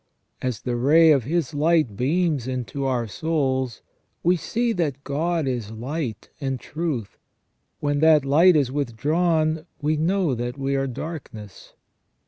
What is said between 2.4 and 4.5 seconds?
into our souls, we